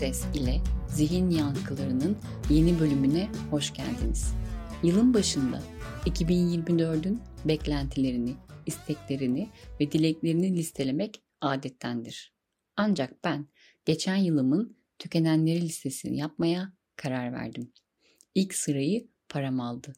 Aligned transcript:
Ses 0.00 0.24
ile 0.34 0.60
Zihin 0.88 1.30
Yankılarının 1.30 2.16
yeni 2.50 2.80
bölümüne 2.80 3.28
hoş 3.50 3.74
geldiniz. 3.74 4.34
Yılın 4.82 5.14
başında 5.14 5.62
2024'ün 6.04 7.20
beklentilerini, 7.44 8.34
isteklerini 8.66 9.48
ve 9.80 9.92
dileklerini 9.92 10.56
listelemek 10.56 11.22
adettendir. 11.40 12.34
Ancak 12.76 13.24
ben 13.24 13.46
geçen 13.84 14.16
yılımın 14.16 14.76
tükenenleri 14.98 15.60
listesini 15.60 16.18
yapmaya 16.18 16.72
karar 16.96 17.32
verdim. 17.32 17.72
İlk 18.34 18.54
sırayı 18.54 19.08
param 19.28 19.60
aldı 19.60 19.92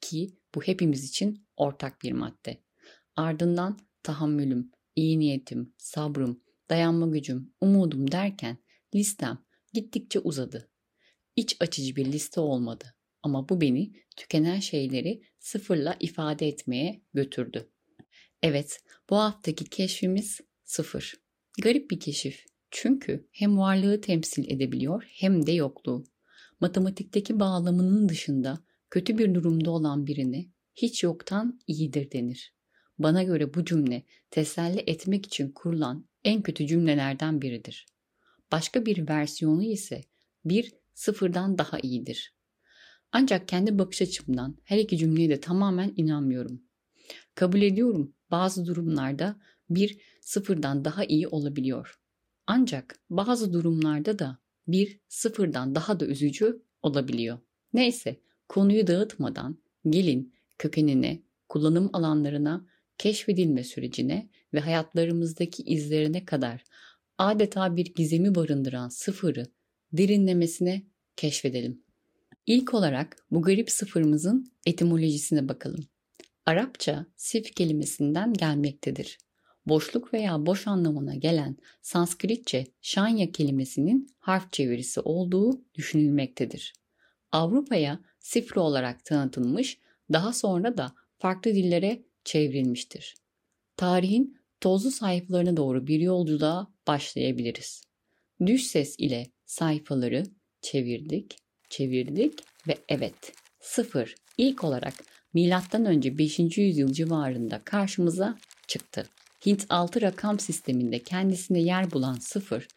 ki 0.00 0.36
bu 0.54 0.62
hepimiz 0.62 1.04
için 1.04 1.46
ortak 1.56 2.02
bir 2.02 2.12
madde. 2.12 2.62
Ardından 3.16 3.78
tahammülüm, 4.02 4.70
iyi 4.96 5.18
niyetim, 5.18 5.74
sabrım, 5.78 6.40
dayanma 6.70 7.06
gücüm, 7.06 7.52
umudum 7.60 8.10
derken 8.10 8.58
listem 8.94 9.38
gittikçe 9.72 10.18
uzadı. 10.18 10.70
İç 11.36 11.56
açıcı 11.60 11.96
bir 11.96 12.12
liste 12.12 12.40
olmadı 12.40 12.94
ama 13.22 13.48
bu 13.48 13.60
beni 13.60 13.92
tükenen 14.16 14.60
şeyleri 14.60 15.22
sıfırla 15.38 15.96
ifade 16.00 16.48
etmeye 16.48 17.02
götürdü. 17.14 17.68
Evet, 18.42 18.80
bu 19.10 19.16
haftaki 19.16 19.64
keşfimiz 19.64 20.40
sıfır. 20.64 21.14
Garip 21.62 21.90
bir 21.90 22.00
keşif. 22.00 22.44
Çünkü 22.70 23.28
hem 23.32 23.58
varlığı 23.58 24.00
temsil 24.00 24.50
edebiliyor 24.50 25.10
hem 25.12 25.46
de 25.46 25.52
yokluğu. 25.52 26.04
Matematikteki 26.60 27.40
bağlamının 27.40 28.08
dışında 28.08 28.64
kötü 28.90 29.18
bir 29.18 29.34
durumda 29.34 29.70
olan 29.70 30.06
birine 30.06 30.46
hiç 30.74 31.02
yoktan 31.02 31.60
iyidir 31.66 32.10
denir. 32.10 32.54
Bana 32.98 33.22
göre 33.22 33.54
bu 33.54 33.64
cümle 33.64 34.02
teselli 34.30 34.82
etmek 34.86 35.26
için 35.26 35.52
kurulan 35.52 36.08
en 36.24 36.42
kötü 36.42 36.66
cümlelerden 36.66 37.42
biridir. 37.42 37.86
Başka 38.52 38.86
bir 38.86 39.08
versiyonu 39.08 39.64
ise 39.64 40.04
bir 40.44 40.72
sıfırdan 40.94 41.58
daha 41.58 41.78
iyidir. 41.78 42.34
Ancak 43.12 43.48
kendi 43.48 43.78
bakış 43.78 44.02
açımdan 44.02 44.56
her 44.64 44.78
iki 44.78 44.98
cümleye 44.98 45.28
de 45.28 45.40
tamamen 45.40 45.92
inanmıyorum. 45.96 46.62
Kabul 47.34 47.62
ediyorum 47.62 48.14
bazı 48.30 48.66
durumlarda 48.66 49.40
bir 49.70 50.00
sıfırdan 50.20 50.84
daha 50.84 51.04
iyi 51.04 51.28
olabiliyor. 51.28 52.00
Ancak 52.46 52.98
bazı 53.10 53.52
durumlarda 53.52 54.18
da 54.18 54.38
bir 54.66 55.00
sıfırdan 55.08 55.74
daha 55.74 56.00
da 56.00 56.06
üzücü 56.06 56.62
olabiliyor. 56.82 57.38
Neyse 57.72 58.20
konuyu 58.48 58.86
dağıtmadan 58.86 59.58
gelin 59.88 60.34
kökenine, 60.58 61.22
kullanım 61.48 61.90
alanlarına, 61.92 62.66
keşfedilme 62.98 63.64
sürecine 63.64 64.30
ve 64.54 64.60
hayatlarımızdaki 64.60 65.62
izlerine 65.62 66.24
kadar 66.24 66.64
adeta 67.22 67.76
bir 67.76 67.94
gizemi 67.94 68.34
barındıran 68.34 68.88
sıfırı 68.88 69.46
derinlemesine 69.92 70.82
keşfedelim. 71.16 71.82
İlk 72.46 72.74
olarak 72.74 73.16
bu 73.30 73.42
garip 73.42 73.70
sıfırımızın 73.70 74.52
etimolojisine 74.66 75.48
bakalım. 75.48 75.84
Arapça 76.46 77.06
sif 77.16 77.54
kelimesinden 77.54 78.32
gelmektedir. 78.32 79.18
Boşluk 79.66 80.14
veya 80.14 80.46
boş 80.46 80.66
anlamına 80.66 81.14
gelen 81.14 81.56
Sanskritçe 81.82 82.66
şanya 82.80 83.32
kelimesinin 83.32 84.06
harf 84.18 84.52
çevirisi 84.52 85.00
olduğu 85.00 85.64
düşünülmektedir. 85.74 86.72
Avrupa'ya 87.32 88.00
sifri 88.20 88.60
olarak 88.60 89.04
tanıtılmış, 89.04 89.78
daha 90.12 90.32
sonra 90.32 90.76
da 90.76 90.92
farklı 91.18 91.54
dillere 91.54 92.02
çevrilmiştir. 92.24 93.14
Tarihin 93.76 94.38
tozlu 94.60 94.90
sayfalarına 94.90 95.56
doğru 95.56 95.86
bir 95.86 96.00
yolculuğa 96.00 96.71
başlayabiliriz. 96.86 97.82
Düş 98.46 98.62
ses 98.62 98.94
ile 98.98 99.26
sayfaları 99.44 100.24
çevirdik, 100.60 101.36
çevirdik 101.68 102.40
ve 102.68 102.78
evet 102.88 103.32
sıfır 103.60 104.14
ilk 104.38 104.64
olarak 104.64 104.94
milattan 105.34 105.84
önce 105.84 106.18
5. 106.18 106.38
yüzyıl 106.58 106.92
civarında 106.92 107.62
karşımıza 107.64 108.38
çıktı. 108.66 109.06
Hint 109.46 109.66
altı 109.68 110.00
rakam 110.00 110.38
sisteminde 110.38 110.98
kendisine 110.98 111.62
yer 111.62 111.90
bulan 111.90 112.14
sıfır 112.14 112.68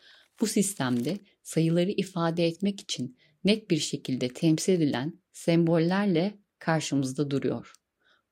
bu 0.42 0.48
sistemde 0.48 1.20
sayıları 1.44 1.92
ifade 1.92 2.48
etmek 2.48 2.82
için 2.82 3.18
net 3.44 3.70
bir 3.72 3.78
şekilde 3.78 4.28
temsil 4.28 4.74
edilen 4.74 5.20
sembollerle 5.34 6.40
karşımızda 6.60 7.32
duruyor. 7.32 7.74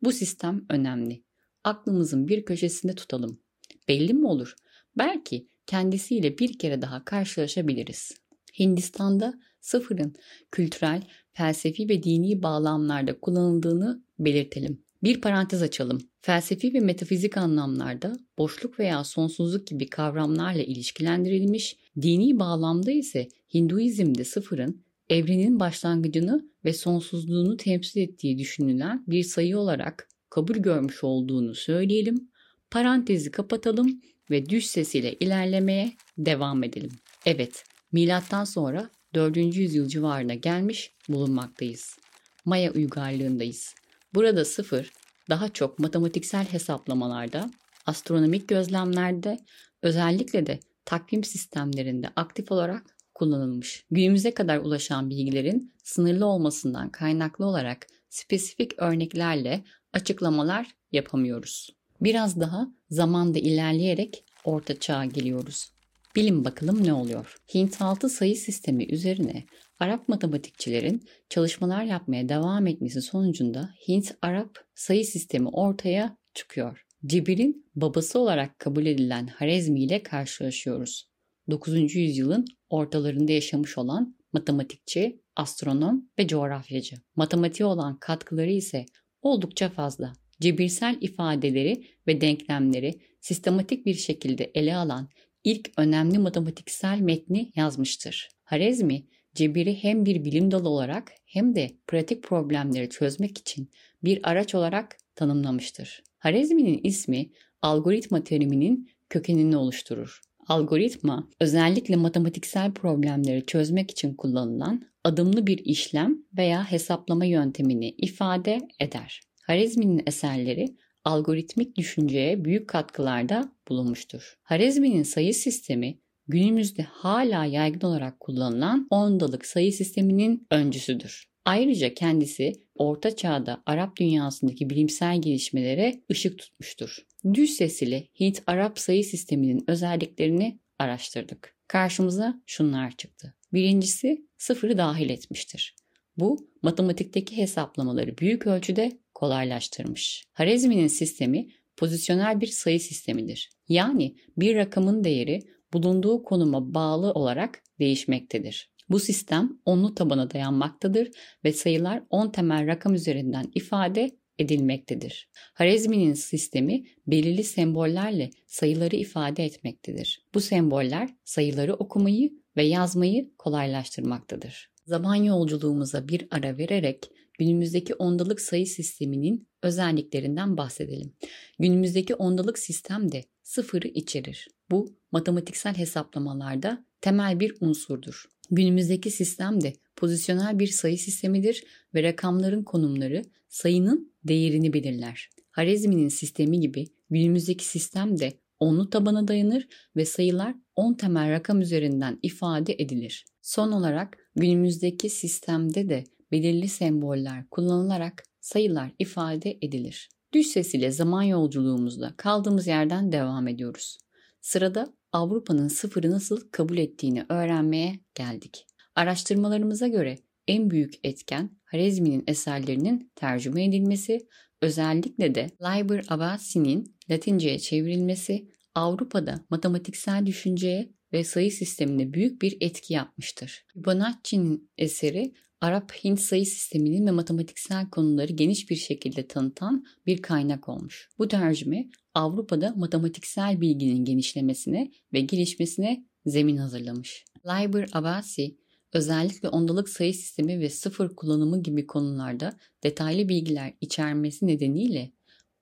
Bu 0.01 0.11
sistem 0.11 0.65
önemli. 0.69 1.23
Aklımızın 1.63 2.27
bir 2.27 2.45
köşesinde 2.45 2.95
tutalım. 2.95 3.39
Belli 3.87 4.13
mi 4.13 4.27
olur? 4.27 4.55
Belki 4.97 5.47
kendisiyle 5.67 6.37
bir 6.37 6.57
kere 6.57 6.81
daha 6.81 7.05
karşılaşabiliriz. 7.05 8.11
Hindistan'da 8.59 9.33
sıfırın 9.61 10.15
kültürel, 10.51 11.03
felsefi 11.31 11.89
ve 11.89 12.03
dini 12.03 12.43
bağlamlarda 12.43 13.19
kullanıldığını 13.19 14.03
belirtelim. 14.19 14.83
Bir 15.03 15.21
parantez 15.21 15.61
açalım. 15.61 15.97
Felsefi 16.21 16.73
ve 16.73 16.79
metafizik 16.79 17.37
anlamlarda 17.37 18.17
boşluk 18.37 18.79
veya 18.79 19.03
sonsuzluk 19.03 19.67
gibi 19.67 19.89
kavramlarla 19.89 20.61
ilişkilendirilmiş, 20.61 21.77
dini 22.01 22.39
bağlamda 22.39 22.91
ise 22.91 23.27
Hinduizm'de 23.53 24.23
sıfırın 24.23 24.83
evrenin 25.09 25.59
başlangıcını 25.59 26.49
ve 26.65 26.73
sonsuzluğunu 26.73 27.57
temsil 27.57 28.01
ettiği 28.01 28.37
düşünülen 28.37 29.03
bir 29.07 29.23
sayı 29.23 29.57
olarak 29.57 30.09
kabul 30.29 30.55
görmüş 30.55 31.03
olduğunu 31.03 31.55
söyleyelim. 31.55 32.29
Parantezi 32.71 33.31
kapatalım 33.31 34.01
ve 34.33 34.49
düş 34.49 34.65
sesiyle 34.65 35.13
ilerlemeye 35.13 35.93
devam 36.17 36.63
edelim. 36.63 36.91
Evet, 37.25 37.63
milattan 37.91 38.43
sonra 38.43 38.89
4. 39.13 39.37
yüzyıl 39.37 39.87
civarına 39.87 40.33
gelmiş 40.33 40.91
bulunmaktayız. 41.09 41.97
Maya 42.45 42.71
uygarlığındayız. 42.71 43.75
Burada 44.13 44.45
sıfır 44.45 44.91
daha 45.29 45.49
çok 45.49 45.79
matematiksel 45.79 46.45
hesaplamalarda, 46.45 47.51
astronomik 47.85 48.47
gözlemlerde, 48.47 49.39
özellikle 49.81 50.45
de 50.45 50.59
takvim 50.85 51.23
sistemlerinde 51.23 52.09
aktif 52.15 52.51
olarak 52.51 52.95
kullanılmış. 53.13 53.85
Günümüze 53.91 54.33
kadar 54.33 54.57
ulaşan 54.57 55.09
bilgilerin 55.09 55.73
sınırlı 55.83 56.25
olmasından 56.25 56.89
kaynaklı 56.89 57.45
olarak 57.45 57.87
spesifik 58.09 58.73
örneklerle 58.77 59.63
açıklamalar 59.93 60.67
yapamıyoruz. 60.91 61.69
Biraz 62.03 62.39
daha 62.39 62.67
zamanda 62.89 63.39
ilerleyerek 63.39 64.23
orta 64.45 64.79
çağa 64.79 65.05
geliyoruz. 65.05 65.73
Bilin 66.15 66.45
bakalım 66.45 66.83
ne 66.83 66.93
oluyor? 66.93 67.35
Hint 67.53 67.81
altı 67.81 68.09
sayı 68.09 68.35
sistemi 68.35 68.85
üzerine 68.85 69.45
Arap 69.79 70.09
matematikçilerin 70.09 71.03
çalışmalar 71.29 71.83
yapmaya 71.83 72.29
devam 72.29 72.67
etmesi 72.67 73.01
sonucunda 73.01 73.69
Hint-Arap 73.87 74.57
sayı 74.75 75.05
sistemi 75.05 75.47
ortaya 75.47 76.17
çıkıyor. 76.33 76.85
Cebir'in 77.05 77.65
babası 77.75 78.19
olarak 78.19 78.59
kabul 78.59 78.85
edilen 78.85 79.27
Harezmi 79.27 79.83
ile 79.83 80.03
karşılaşıyoruz. 80.03 81.09
9. 81.49 81.95
yüzyılın 81.95 82.45
ortalarında 82.69 83.31
yaşamış 83.31 83.77
olan 83.77 84.15
matematikçi, 84.33 85.21
astronom 85.35 86.09
ve 86.19 86.27
coğrafyacı. 86.27 86.95
Matematiğe 87.15 87.67
olan 87.67 87.97
katkıları 87.99 88.51
ise 88.51 88.85
oldukça 89.21 89.69
fazla. 89.69 90.13
Cebirsel 90.43 90.97
ifadeleri 91.01 91.83
ve 92.07 92.21
denklemleri 92.21 92.93
sistematik 93.21 93.85
bir 93.85 93.93
şekilde 93.93 94.51
ele 94.55 94.75
alan 94.75 95.09
ilk 95.43 95.71
önemli 95.77 96.19
matematiksel 96.19 96.99
metni 96.99 97.51
yazmıştır. 97.55 98.29
Harezmi, 98.43 99.03
cebiri 99.35 99.83
hem 99.83 100.05
bir 100.05 100.25
bilim 100.25 100.51
dalı 100.51 100.69
olarak 100.69 101.11
hem 101.25 101.55
de 101.55 101.71
pratik 101.87 102.23
problemleri 102.23 102.89
çözmek 102.89 103.37
için 103.37 103.69
bir 104.03 104.29
araç 104.29 104.55
olarak 104.55 104.97
tanımlamıştır. 105.15 106.03
Harezmi'nin 106.17 106.79
ismi 106.83 107.29
algoritma 107.61 108.23
teriminin 108.23 108.89
kökenini 109.09 109.57
oluşturur. 109.57 110.21
Algoritma 110.47 111.29
özellikle 111.39 111.95
matematiksel 111.95 112.73
problemleri 112.73 113.45
çözmek 113.45 113.91
için 113.91 114.13
kullanılan 114.13 114.81
adımlı 115.03 115.47
bir 115.47 115.57
işlem 115.57 116.17
veya 116.37 116.71
hesaplama 116.71 117.25
yöntemini 117.25 117.89
ifade 117.89 118.59
eder. 118.79 119.21
Harizmi'nin 119.43 120.03
eserleri 120.07 120.75
algoritmik 121.05 121.77
düşünceye 121.77 122.45
büyük 122.45 122.67
katkılarda 122.67 123.51
bulunmuştur. 123.69 124.37
Harizmi'nin 124.43 125.03
sayı 125.03 125.33
sistemi 125.33 125.99
günümüzde 126.27 126.83
hala 126.83 127.45
yaygın 127.45 127.87
olarak 127.87 128.19
kullanılan 128.19 128.87
ondalık 128.89 129.45
sayı 129.45 129.73
sisteminin 129.73 130.47
öncüsüdür. 130.51 131.27
Ayrıca 131.45 131.93
kendisi 131.93 132.53
Orta 132.75 133.15
Çağ'da 133.15 133.63
Arap 133.65 133.97
dünyasındaki 133.97 134.69
bilimsel 134.69 135.21
gelişmelere 135.21 136.01
ışık 136.11 136.39
tutmuştur. 136.39 136.97
Düz 137.33 137.49
sesli 137.49 138.09
Hint-Arap 138.19 138.79
sayı 138.79 139.03
sisteminin 139.03 139.63
özelliklerini 139.67 140.59
araştırdık. 140.79 141.55
Karşımıza 141.67 142.41
şunlar 142.45 142.91
çıktı. 142.91 143.33
Birincisi 143.53 144.25
sıfırı 144.37 144.77
dahil 144.77 145.09
etmiştir. 145.09 145.75
Bu 146.17 146.49
matematikteki 146.61 147.37
hesaplamaları 147.37 148.17
büyük 148.17 148.47
ölçüde 148.47 148.99
kolaylaştırmış. 149.13 150.25
Harezmi'nin 150.33 150.87
sistemi 150.87 151.47
pozisyonel 151.77 152.41
bir 152.41 152.47
sayı 152.47 152.79
sistemidir. 152.79 153.49
Yani 153.67 154.15
bir 154.37 154.55
rakamın 154.55 155.03
değeri 155.03 155.39
bulunduğu 155.73 156.23
konuma 156.23 156.73
bağlı 156.73 157.11
olarak 157.11 157.63
değişmektedir. 157.79 158.73
Bu 158.89 158.99
sistem 158.99 159.59
onlu 159.65 159.95
tabana 159.95 160.31
dayanmaktadır 160.31 161.11
ve 161.43 161.53
sayılar 161.53 162.03
10 162.09 162.31
temel 162.31 162.67
rakam 162.67 162.93
üzerinden 162.93 163.51
ifade 163.55 164.11
edilmektedir. 164.39 165.29
Harezmi'nin 165.53 166.13
sistemi 166.13 166.83
belirli 167.07 167.43
sembollerle 167.43 168.29
sayıları 168.47 168.95
ifade 168.95 169.45
etmektedir. 169.45 170.25
Bu 170.33 170.41
semboller 170.41 171.09
sayıları 171.23 171.73
okumayı 171.73 172.33
ve 172.57 172.63
yazmayı 172.63 173.31
kolaylaştırmaktadır. 173.37 174.72
Zaman 174.85 175.15
yolculuğumuza 175.15 176.07
bir 176.07 176.27
ara 176.31 176.57
vererek 176.57 177.11
günümüzdeki 177.39 177.95
ondalık 177.95 178.41
sayı 178.41 178.67
sisteminin 178.67 179.47
özelliklerinden 179.61 180.57
bahsedelim. 180.57 181.13
Günümüzdeki 181.59 182.15
ondalık 182.15 182.59
sistem 182.59 183.11
de 183.11 183.23
sıfırı 183.43 183.87
içerir. 183.87 184.47
Bu 184.71 184.95
matematiksel 185.11 185.77
hesaplamalarda 185.77 186.85
temel 187.01 187.39
bir 187.39 187.55
unsurdur. 187.61 188.25
Günümüzdeki 188.51 189.11
sistem 189.11 189.61
de 189.61 189.73
pozisyonel 189.95 190.59
bir 190.59 190.67
sayı 190.67 190.97
sistemidir 190.97 191.63
ve 191.93 192.03
rakamların 192.03 192.63
konumları 192.63 193.21
sayının 193.49 194.13
değerini 194.23 194.73
belirler. 194.73 195.29
Harezmi'nin 195.51 196.09
sistemi 196.09 196.59
gibi 196.59 196.87
günümüzdeki 197.09 197.65
sistem 197.65 198.19
de 198.19 198.33
onlu 198.59 198.89
tabana 198.89 199.27
dayanır 199.27 199.67
ve 199.95 200.05
sayılar 200.05 200.55
10 200.75 200.93
temel 200.93 201.29
rakam 201.29 201.61
üzerinden 201.61 202.19
ifade 202.21 202.73
edilir. 202.73 203.25
Son 203.43 203.71
olarak 203.71 204.17
günümüzdeki 204.35 205.09
sistemde 205.09 205.89
de 205.89 206.03
belirli 206.31 206.67
semboller 206.67 207.49
kullanılarak 207.49 208.23
sayılar 208.41 208.91
ifade 208.99 209.57
edilir. 209.61 210.09
Düş 210.33 210.47
ses 210.47 210.73
ile 210.75 210.91
zaman 210.91 211.23
yolculuğumuzda 211.23 212.13
kaldığımız 212.17 212.67
yerden 212.67 213.11
devam 213.11 213.47
ediyoruz. 213.47 213.97
Sırada 214.41 214.93
Avrupa'nın 215.11 215.67
sıfırı 215.67 216.11
nasıl 216.11 216.49
kabul 216.51 216.77
ettiğini 216.77 217.25
öğrenmeye 217.29 217.99
geldik. 218.15 218.65
Araştırmalarımıza 218.95 219.87
göre 219.87 220.17
en 220.47 220.69
büyük 220.69 220.93
etken 221.03 221.57
Harezmi'nin 221.65 222.23
eserlerinin 222.27 223.11
tercüme 223.15 223.65
edilmesi, 223.65 224.27
özellikle 224.61 225.35
de 225.35 225.49
Liber 225.61 226.05
Abbasi'nin 226.09 226.95
Latince'ye 227.09 227.59
çevrilmesi 227.59 228.47
Avrupa'da 228.75 229.45
matematiksel 229.49 230.25
düşünceye 230.25 230.93
ve 231.13 231.23
sayı 231.23 231.51
sistemine 231.51 232.13
büyük 232.13 232.41
bir 232.41 232.57
etki 232.61 232.93
yapmıştır. 232.93 233.65
Fibonacci'nin 233.73 234.69
eseri 234.77 235.33
Arap-Hint 235.61 236.19
sayı 236.19 236.45
sisteminin 236.45 237.07
ve 237.07 237.11
matematiksel 237.11 237.89
konuları 237.89 238.33
geniş 238.33 238.69
bir 238.69 238.75
şekilde 238.75 239.27
tanıtan 239.27 239.85
bir 240.05 240.21
kaynak 240.21 240.69
olmuş. 240.69 241.09
Bu 241.17 241.27
tercüme 241.27 241.89
Avrupa'da 242.13 242.73
matematiksel 242.75 243.61
bilginin 243.61 244.05
genişlemesine 244.05 244.91
ve 245.13 245.21
gelişmesine 245.21 246.05
zemin 246.25 246.57
hazırlamış. 246.57 247.25
Liber 247.45 247.89
Abbasi 247.93 248.57
özellikle 248.93 249.49
ondalık 249.49 249.89
sayı 249.89 250.13
sistemi 250.13 250.59
ve 250.59 250.69
sıfır 250.69 251.15
kullanımı 251.15 251.63
gibi 251.63 251.87
konularda 251.87 252.57
detaylı 252.83 253.29
bilgiler 253.29 253.73
içermesi 253.81 254.47
nedeniyle 254.47 255.11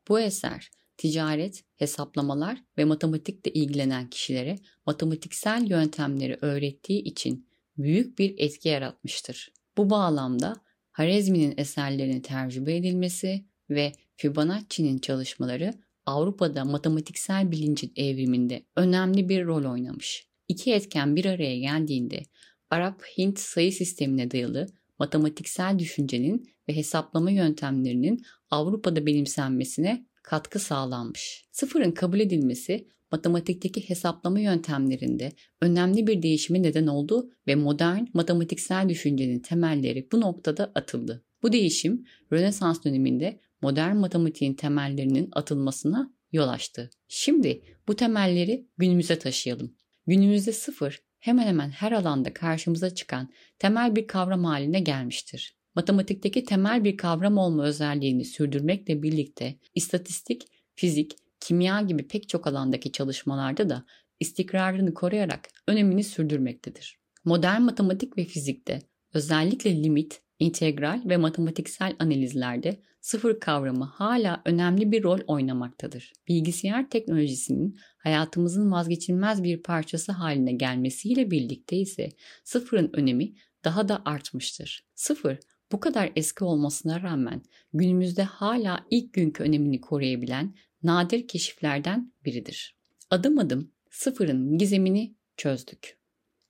bu 0.08 0.20
eser 0.20 0.72
ticaret, 1.02 1.64
hesaplamalar 1.76 2.64
ve 2.78 2.86
matematikle 2.86 3.52
ilgilenen 3.52 4.10
kişilere 4.10 4.56
matematiksel 4.86 5.70
yöntemleri 5.70 6.38
öğrettiği 6.42 7.04
için 7.04 7.50
büyük 7.78 8.20
bir 8.20 8.36
etki 8.38 8.70
yaratmıştır. 8.70 9.54
Bu 9.78 9.90
bağlamda 9.90 10.56
Harezmi'nin 10.92 11.54
eserlerinin 11.58 12.22
tercüme 12.22 12.76
edilmesi 12.76 13.46
ve 13.70 13.92
Fibonacci'nin 14.16 14.98
çalışmaları 14.98 15.74
Avrupa'da 16.06 16.66
matematiksel 16.66 17.52
bilincin 17.52 17.94
evriminde 17.96 18.66
önemli 18.76 19.30
bir 19.30 19.46
rol 19.46 19.72
oynamış. 19.72 20.28
İki 20.48 20.74
etken 20.74 21.16
bir 21.16 21.26
araya 21.26 21.60
geldiğinde 21.60 22.24
Arap-Hint 22.70 23.40
sayı 23.40 23.72
sistemine 23.72 24.32
dayalı 24.32 24.68
matematiksel 25.00 25.80
düşüncenin 25.80 26.50
ve 26.70 26.76
hesaplama 26.76 27.32
yöntemlerinin 27.32 28.26
Avrupa'da 28.50 29.06
benimsenmesine 29.06 30.11
katkı 30.24 30.60
sağlanmış. 30.60 31.46
Sıfırın 31.52 31.92
kabul 31.92 32.20
edilmesi 32.20 32.88
matematikteki 33.12 33.90
hesaplama 33.90 34.40
yöntemlerinde 34.40 35.32
önemli 35.62 36.08
bir 36.08 36.22
değişime 36.22 36.64
neden 36.64 36.88
oldu 36.88 37.32
ve 37.48 37.56
modern 37.56 38.04
matematiksel 38.14 38.90
düşüncenin 38.90 39.40
temelleri 39.40 40.08
bu 40.12 40.22
noktada 40.22 40.72
atıldı. 40.76 41.24
Bu 41.44 41.52
değişim 41.52 42.06
Rönesans 42.34 42.84
döneminde 42.84 43.40
modern 43.62 43.96
matematiğin 43.96 44.54
temellerinin 44.54 45.30
atılmasına 45.32 46.14
yol 46.32 46.48
açtı. 46.48 46.90
Şimdi 47.08 47.64
bu 47.88 47.96
temelleri 47.96 48.68
günümüze 48.78 49.20
taşıyalım. 49.20 49.76
Günümüzde 50.08 50.52
sıfır 50.52 51.02
hemen 51.20 51.48
hemen 51.48 51.70
her 51.70 51.92
alanda 51.92 52.34
karşımıza 52.34 52.96
çıkan 52.96 53.30
temel 53.60 53.96
bir 53.96 54.08
kavram 54.08 54.44
haline 54.44 54.80
gelmiştir. 54.80 55.61
Matematikteki 55.76 56.44
temel 56.44 56.84
bir 56.84 56.98
kavram 56.98 57.38
olma 57.38 57.66
özelliğini 57.66 58.26
sürdürmekle 58.26 59.04
birlikte 59.04 59.56
istatistik, 59.76 60.48
fizik, 60.76 61.16
kimya 61.40 61.82
gibi 61.82 62.08
pek 62.08 62.30
çok 62.30 62.48
alandaki 62.48 62.92
çalışmalarda 62.92 63.70
da 63.70 63.86
istikrarını 64.20 64.94
koruyarak 64.94 65.50
önemini 65.68 66.04
sürdürmektedir. 66.04 67.00
Modern 67.26 67.62
matematik 67.62 68.18
ve 68.18 68.26
fizikte 68.26 68.82
özellikle 69.14 69.84
limit, 69.84 70.22
integral 70.40 71.02
ve 71.06 71.18
matematiksel 71.18 71.96
analizlerde 72.00 72.82
sıfır 73.02 73.40
kavramı 73.40 73.86
hala 73.86 74.42
önemli 74.46 74.92
bir 74.92 75.04
rol 75.04 75.20
oynamaktadır. 75.28 76.14
Bilgisayar 76.28 76.90
teknolojisinin 76.90 77.80
hayatımızın 77.98 78.72
vazgeçilmez 78.72 79.44
bir 79.44 79.64
parçası 79.64 80.12
haline 80.12 80.52
gelmesiyle 80.52 81.32
birlikte 81.32 81.76
ise 81.76 82.10
sıfırın 82.44 82.90
önemi 82.94 83.34
daha 83.64 83.88
da 83.88 84.02
artmıştır. 84.06 84.86
Sıfır 84.96 85.40
bu 85.72 85.80
kadar 85.80 86.12
eski 86.16 86.44
olmasına 86.44 87.02
rağmen 87.02 87.42
günümüzde 87.74 88.24
hala 88.24 88.86
ilk 88.90 89.14
günkü 89.14 89.44
önemini 89.44 89.82
koruyabilen 89.82 90.56
nadir 90.84 91.28
keşiflerden 91.28 92.14
biridir. 92.26 92.76
Adım 93.10 93.40
adım 93.40 93.72
sıfırın 93.90 94.58
gizemini 94.58 95.16
çözdük. 95.38 95.98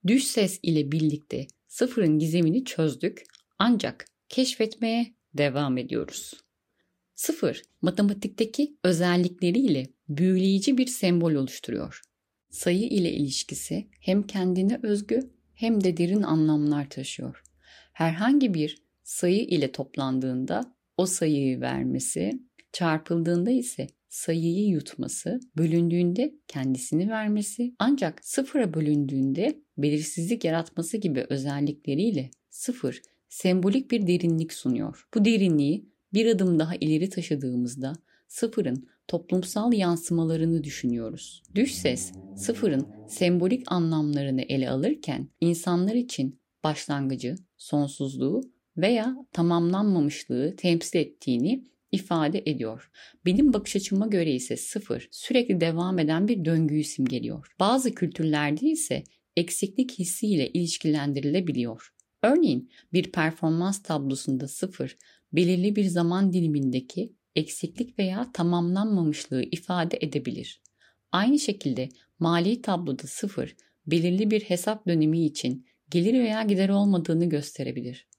Düş 0.07 0.23
ses 0.23 0.59
ile 0.63 0.91
birlikte 0.91 1.47
sıfırın 1.67 2.19
gizemini 2.19 2.65
çözdük 2.65 3.23
ancak 3.59 4.05
keşfetmeye 4.29 5.13
devam 5.33 5.77
ediyoruz. 5.77 6.33
Sıfır, 7.15 7.61
matematikteki 7.81 8.75
özellikleriyle 8.83 9.87
büyüleyici 10.09 10.77
bir 10.77 10.87
sembol 10.87 11.33
oluşturuyor. 11.33 12.01
Sayı 12.49 12.87
ile 12.87 13.11
ilişkisi 13.11 13.87
hem 13.99 14.23
kendine 14.23 14.79
özgü 14.83 15.31
hem 15.53 15.83
de 15.83 15.97
derin 15.97 16.21
anlamlar 16.21 16.89
taşıyor. 16.89 17.43
Herhangi 17.93 18.53
bir 18.53 18.77
sayı 19.11 19.41
ile 19.41 19.71
toplandığında 19.71 20.75
o 20.97 21.05
sayıyı 21.05 21.61
vermesi, 21.61 22.31
çarpıldığında 22.71 23.51
ise 23.51 23.87
sayıyı 24.09 24.67
yutması, 24.67 25.39
bölündüğünde 25.57 26.35
kendisini 26.47 27.09
vermesi 27.09 27.75
ancak 27.79 28.25
sıfıra 28.25 28.73
bölündüğünde 28.73 29.61
belirsizlik 29.77 30.45
yaratması 30.45 30.97
gibi 30.97 31.25
özellikleriyle 31.29 32.29
sıfır 32.49 33.01
sembolik 33.29 33.91
bir 33.91 34.07
derinlik 34.07 34.53
sunuyor. 34.53 35.07
Bu 35.15 35.25
derinliği 35.25 35.89
bir 36.13 36.25
adım 36.25 36.59
daha 36.59 36.75
ileri 36.75 37.09
taşıdığımızda 37.09 37.93
sıfırın 38.27 38.87
toplumsal 39.07 39.73
yansımalarını 39.73 40.63
düşünüyoruz. 40.63 41.43
Düş 41.55 41.73
ses 41.73 42.11
sıfırın 42.35 42.87
sembolik 43.07 43.71
anlamlarını 43.71 44.41
ele 44.41 44.69
alırken 44.69 45.29
insanlar 45.41 45.95
için 45.95 46.39
başlangıcı, 46.63 47.35
sonsuzluğu 47.57 48.41
veya 48.77 49.15
tamamlanmamışlığı 49.33 50.55
temsil 50.55 50.99
ettiğini 50.99 51.63
ifade 51.91 52.43
ediyor. 52.45 52.91
Benim 53.25 53.53
bakış 53.53 53.75
açıma 53.75 54.07
göre 54.07 54.31
ise 54.31 54.57
sıfır 54.57 55.07
sürekli 55.11 55.61
devam 55.61 55.99
eden 55.99 56.27
bir 56.27 56.45
döngüyü 56.45 56.83
simgeliyor. 56.83 57.55
Bazı 57.59 57.95
kültürlerde 57.95 58.67
ise 58.67 59.03
eksiklik 59.35 59.99
hissiyle 59.99 60.49
ilişkilendirilebiliyor. 60.49 61.93
Örneğin 62.23 62.69
bir 62.93 63.11
performans 63.11 63.83
tablosunda 63.83 64.47
sıfır 64.47 64.97
belirli 65.33 65.75
bir 65.75 65.85
zaman 65.85 66.33
dilimindeki 66.33 67.13
eksiklik 67.35 67.99
veya 67.99 68.31
tamamlanmamışlığı 68.33 69.43
ifade 69.43 69.97
edebilir. 70.01 70.61
Aynı 71.11 71.39
şekilde 71.39 71.89
mali 72.19 72.61
tabloda 72.61 73.07
sıfır 73.07 73.55
belirli 73.87 74.31
bir 74.31 74.41
hesap 74.41 74.87
dönemi 74.87 75.25
için 75.25 75.65
gelir 75.89 76.13
veya 76.13 76.43
gider 76.43 76.69
olmadığını 76.69 77.25
gösterebilir. 77.29 78.10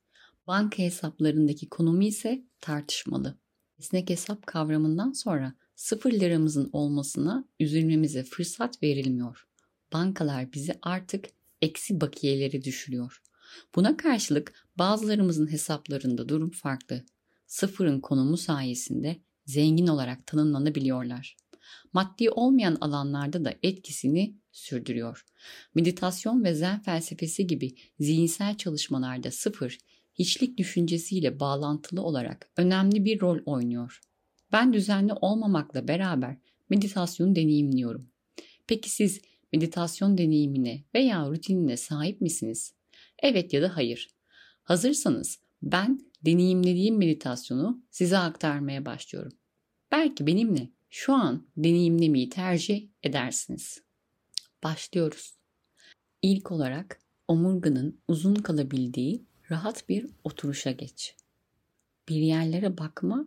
Banka 0.46 0.82
hesaplarındaki 0.82 1.68
konumu 1.68 2.02
ise 2.02 2.44
tartışmalı. 2.60 3.38
Esnek 3.78 4.10
hesap 4.10 4.46
kavramından 4.46 5.12
sonra 5.12 5.54
sıfır 5.74 6.12
liramızın 6.12 6.70
olmasına 6.72 7.44
üzülmemize 7.60 8.24
fırsat 8.24 8.82
verilmiyor. 8.82 9.46
Bankalar 9.92 10.52
bizi 10.52 10.74
artık 10.82 11.24
eksi 11.62 12.00
bakiyeleri 12.00 12.64
düşürüyor. 12.64 13.22
Buna 13.74 13.96
karşılık 13.96 14.66
bazılarımızın 14.78 15.52
hesaplarında 15.52 16.28
durum 16.28 16.50
farklı. 16.50 17.04
Sıfırın 17.46 18.00
konumu 18.00 18.36
sayesinde 18.36 19.16
zengin 19.46 19.86
olarak 19.86 20.26
tanımlanabiliyorlar. 20.26 21.36
maddi 21.92 22.30
olmayan 22.30 22.78
alanlarda 22.80 23.44
da 23.44 23.54
etkisini 23.62 24.36
sürdürüyor. 24.52 25.24
Meditasyon 25.74 26.44
ve 26.44 26.54
zen 26.54 26.82
felsefesi 26.82 27.46
gibi 27.46 27.74
zihinsel 28.00 28.56
çalışmalarda 28.56 29.30
sıfır, 29.30 29.78
hiçlik 30.14 30.58
düşüncesiyle 30.58 31.40
bağlantılı 31.40 32.02
olarak 32.02 32.50
önemli 32.56 33.04
bir 33.04 33.20
rol 33.20 33.38
oynuyor. 33.46 34.00
Ben 34.52 34.72
düzenli 34.72 35.12
olmamakla 35.12 35.88
beraber 35.88 36.36
meditasyon 36.70 37.36
deneyimliyorum. 37.36 38.08
Peki 38.66 38.90
siz 38.90 39.20
meditasyon 39.52 40.18
deneyimine 40.18 40.84
veya 40.94 41.26
rutinine 41.26 41.76
sahip 41.76 42.20
misiniz? 42.20 42.74
Evet 43.22 43.52
ya 43.52 43.62
da 43.62 43.76
hayır. 43.76 44.08
Hazırsanız 44.62 45.38
ben 45.62 46.00
deneyimlediğim 46.22 46.96
meditasyonu 46.96 47.82
size 47.90 48.18
aktarmaya 48.18 48.86
başlıyorum. 48.86 49.32
Belki 49.92 50.26
benimle 50.26 50.68
şu 50.90 51.12
an 51.12 51.46
deneyimlemeyi 51.56 52.28
tercih 52.28 52.88
edersiniz. 53.02 53.82
Başlıyoruz. 54.64 55.34
İlk 56.22 56.52
olarak 56.52 57.00
omurganın 57.28 58.00
uzun 58.08 58.34
kalabildiği 58.34 59.24
rahat 59.50 59.88
bir 59.88 60.06
oturuşa 60.24 60.70
geç. 60.70 61.16
Bir 62.08 62.16
yerlere 62.16 62.78
bakma 62.78 63.26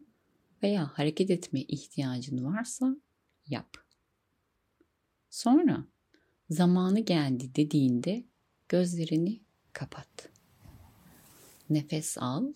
veya 0.64 0.88
hareket 0.88 1.30
etme 1.30 1.62
ihtiyacın 1.62 2.46
varsa 2.46 2.96
yap. 3.48 3.78
Sonra 5.30 5.86
zamanı 6.50 7.00
geldi 7.00 7.56
dediğinde 7.56 8.26
gözlerini 8.70 9.42
kapat. 9.74 10.30
Nefes 11.70 12.18
al, 12.18 12.54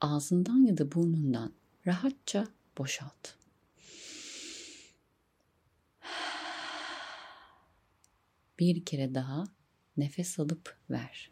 ağzından 0.00 0.66
ya 0.66 0.78
da 0.78 0.92
burnundan 0.92 1.52
rahatça 1.86 2.46
boşalt. 2.78 3.34
Bir 8.58 8.84
kere 8.84 9.14
daha 9.14 9.44
nefes 9.96 10.38
alıp 10.38 10.78
ver. 10.90 11.30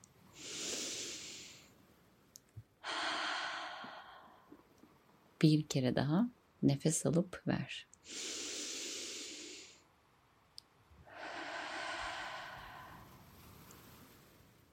Bir 5.42 5.68
kere 5.68 5.96
daha 5.96 6.30
nefes 6.62 7.06
alıp 7.06 7.42
ver. 7.46 7.88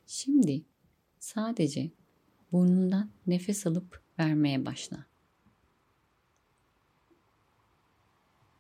Şimdi 0.08 0.66
sadece 1.20 1.92
burnundan 2.52 3.12
nefes 3.28 3.68
alıp 3.68 4.04
vermeye 4.20 4.66
başla. 4.66 5.06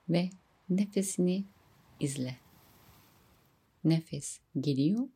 Ve 0.09 0.29
nefesini 0.69 1.45
izle. 1.99 2.37
Nefes 3.83 4.39
geliyor 4.59 5.09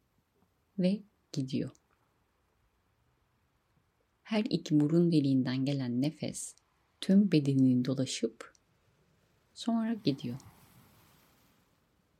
ve 0.79 1.01
gidiyor. 1.31 1.71
Her 4.23 4.43
iki 4.49 4.79
burun 4.79 5.11
deliğinden 5.11 5.65
gelen 5.65 6.01
nefes 6.01 6.55
tüm 7.01 7.31
bedenini 7.31 7.85
dolaşıp 7.85 8.53
sonra 9.53 9.93
gidiyor. 9.93 10.39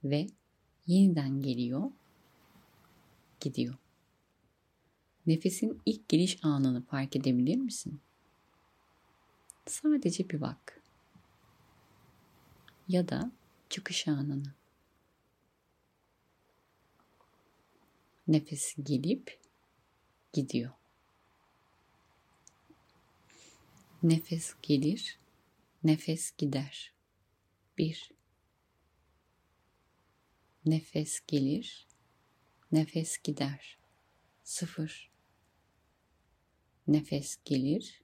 Ve 0.04 0.28
yeniden 0.88 1.42
geliyor, 1.42 1.92
gidiyor. 3.40 3.76
Nefesin 5.28 5.82
ilk 5.86 6.10
giriş 6.10 6.40
anını 6.44 6.86
fark 6.86 7.16
edebilir 7.16 7.56
misin? 7.56 8.00
Sadece 9.66 10.30
bir 10.30 10.42
bak. 10.42 10.82
Ya 12.88 13.08
da 13.08 13.32
çıkış 13.70 14.08
anını. 14.08 14.54
Nefes 18.28 18.76
gelip 18.84 19.40
gidiyor. 20.34 20.72
Nefes 24.04 24.56
gelir, 24.62 25.20
nefes 25.84 26.32
gider. 26.38 26.94
Bir. 27.78 28.12
Nefes 30.66 31.22
gelir, 31.28 31.88
nefes 32.72 33.18
gider. 33.18 33.78
Sıfır. 34.44 35.12
Nefes 36.88 37.38
gelir, 37.46 38.02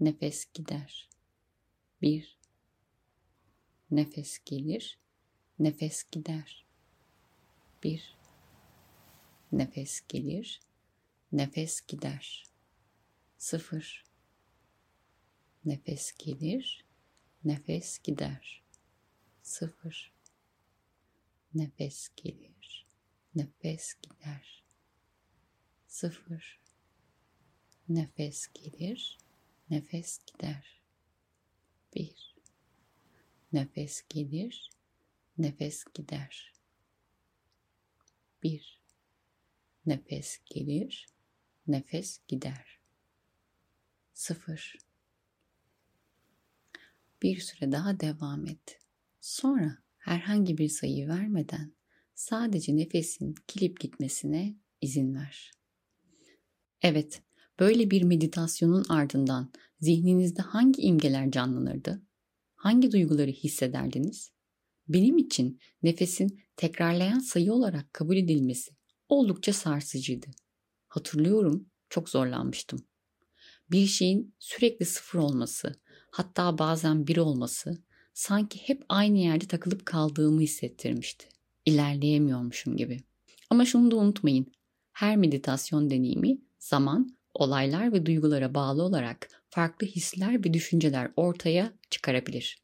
nefes 0.00 0.52
gider. 0.54 1.08
Bir. 2.02 2.38
Nefes 3.90 4.38
gelir, 4.44 4.98
nefes 5.58 6.04
gider. 6.10 6.66
Bir. 7.82 8.16
Nefes 9.52 10.02
gelir, 10.08 10.60
nefes 11.32 11.86
gider. 11.86 12.44
Sıfır. 13.38 14.11
Nefes 15.64 16.12
gelir, 16.18 16.84
nefes 17.44 17.98
gider. 17.98 18.62
Sıfır. 19.42 20.12
Nefes 21.54 22.08
gelir, 22.16 22.86
nefes 23.34 23.94
gider. 24.02 24.64
Sıfır. 25.86 26.60
Nefes 27.88 28.48
gelir, 28.54 29.18
nefes 29.70 30.18
gider. 30.26 30.80
Bir. 31.94 32.34
Nefes 33.52 34.02
gelir, 34.08 34.70
nefes 35.38 35.84
gider. 35.94 36.52
Bir. 38.42 38.80
Nefes 39.86 40.38
gelir, 40.46 41.06
nefes 41.66 42.20
gider. 42.28 42.78
Sıfır. 44.14 44.91
Bir 47.22 47.40
süre 47.40 47.72
daha 47.72 48.00
devam 48.00 48.46
et. 48.46 48.78
Sonra 49.20 49.78
herhangi 49.98 50.58
bir 50.58 50.68
sayı 50.68 51.08
vermeden 51.08 51.74
sadece 52.14 52.76
nefesin 52.76 53.34
gelip 53.54 53.80
gitmesine 53.80 54.56
izin 54.80 55.14
ver. 55.14 55.50
Evet, 56.82 57.22
Böyle 57.60 57.90
bir 57.90 58.02
meditasyonun 58.02 58.84
ardından 58.88 59.52
zihninizde 59.80 60.42
hangi 60.42 60.82
imgeler 60.82 61.30
canlanırdı? 61.30 62.02
Hangi 62.54 62.92
duyguları 62.92 63.30
hissederdiniz? 63.30 64.32
Benim 64.88 65.18
için 65.18 65.60
nefesin 65.82 66.40
tekrarlayan 66.56 67.18
sayı 67.18 67.52
olarak 67.52 67.92
kabul 67.92 68.16
edilmesi 68.16 68.70
oldukça 69.08 69.52
sarsıcıydı. 69.52 70.26
Hatırlıyorum, 70.88 71.66
çok 71.88 72.08
zorlanmıştım. 72.08 72.86
Bir 73.70 73.86
şeyin 73.86 74.34
sürekli 74.38 74.86
sıfır 74.86 75.18
olması, 75.18 75.74
hatta 76.10 76.58
bazen 76.58 77.06
bir 77.06 77.16
olması 77.16 77.82
sanki 78.14 78.58
hep 78.58 78.84
aynı 78.88 79.18
yerde 79.18 79.46
takılıp 79.46 79.86
kaldığımı 79.86 80.40
hissettirmişti. 80.40 81.26
İlerleyemiyormuşum 81.66 82.76
gibi. 82.76 83.00
Ama 83.50 83.64
şunu 83.64 83.90
da 83.90 83.96
unutmayın. 83.96 84.52
Her 84.92 85.16
meditasyon 85.16 85.90
deneyimi 85.90 86.38
zaman 86.58 87.16
olaylar 87.34 87.92
ve 87.92 88.06
duygulara 88.06 88.54
bağlı 88.54 88.82
olarak 88.82 89.28
farklı 89.50 89.86
hisler 89.86 90.44
ve 90.44 90.54
düşünceler 90.54 91.10
ortaya 91.16 91.72
çıkarabilir. 91.90 92.62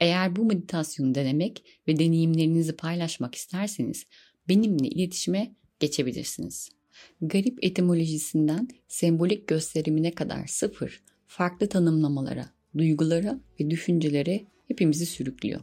Eğer 0.00 0.36
bu 0.36 0.44
meditasyonu 0.44 1.14
denemek 1.14 1.64
ve 1.88 1.98
deneyimlerinizi 1.98 2.76
paylaşmak 2.76 3.34
isterseniz 3.34 4.06
benimle 4.48 4.88
iletişime 4.88 5.56
geçebilirsiniz. 5.80 6.81
Garip 7.20 7.58
etimolojisinden 7.64 8.68
sembolik 8.88 9.48
gösterimine 9.48 10.10
kadar 10.10 10.46
sıfır, 10.46 11.02
farklı 11.26 11.68
tanımlamalara, 11.68 12.50
duygulara 12.78 13.40
ve 13.60 13.70
düşüncelere 13.70 14.46
hepimizi 14.68 15.06
sürüklüyor. 15.06 15.60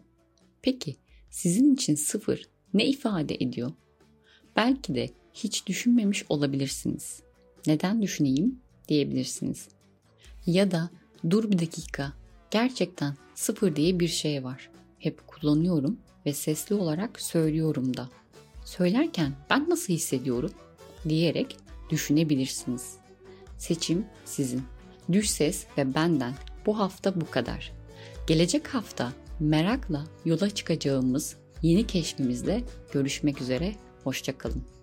Peki 0.62 0.96
sizin 1.30 1.74
için 1.74 1.96
sıfır 1.96 2.50
ne 2.74 2.86
ifade 2.86 3.36
ediyor? 3.36 3.72
Belki 4.56 4.96
de 4.96 5.10
hiç 5.34 5.68
düşünmemiş 5.68 6.26
olabilirsiniz 6.30 7.22
neden 7.68 8.02
düşüneyim 8.02 8.60
diyebilirsiniz. 8.88 9.68
Ya 10.46 10.72
da 10.72 10.90
dur 11.30 11.52
bir 11.52 11.60
dakika 11.60 12.14
gerçekten 12.52 13.16
sıfır 13.36 13.76
diye 13.76 14.00
bir 14.00 14.08
şey 14.08 14.44
var. 14.44 14.70
Hep 15.00 15.28
kullanıyorum 15.28 16.00
ve 16.26 16.34
sesli 16.34 16.76
olarak 16.76 17.22
söylüyorum 17.22 17.98
da. 17.98 18.10
Söylerken 18.66 19.34
ben 19.50 19.70
nasıl 19.70 19.94
hissediyorum 19.94 20.52
diyerek 21.10 21.58
düşünebilirsiniz. 21.90 22.98
Seçim 23.58 24.06
sizin. 24.26 24.64
Düş 25.12 25.30
ses 25.30 25.66
ve 25.78 25.94
benden 25.94 26.34
bu 26.66 26.80
hafta 26.80 27.22
bu 27.22 27.32
kadar. 27.32 27.72
Gelecek 28.28 28.68
hafta 28.68 29.14
merakla 29.40 30.06
yola 30.26 30.50
çıkacağımız 30.50 31.36
yeni 31.62 31.88
keşfimizle 31.88 32.64
görüşmek 32.92 33.42
üzere. 33.42 33.76
Hoşçakalın. 34.04 34.79